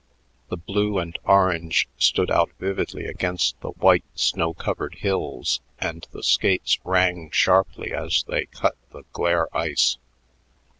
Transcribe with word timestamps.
The 0.49 0.57
blue 0.57 0.97
and 0.97 1.15
orange 1.25 1.87
stood 1.95 2.31
out 2.31 2.49
vividly 2.57 3.05
against 3.05 3.59
the 3.61 3.69
white 3.69 4.03
snow 4.15 4.55
covered 4.55 4.95
hills, 4.95 5.61
and 5.77 6.07
the 6.09 6.23
skates 6.23 6.79
rang 6.83 7.29
sharply 7.29 7.93
as 7.93 8.23
they 8.27 8.45
cut 8.47 8.77
the 8.89 9.03
glare 9.13 9.47
ice. 9.55 9.99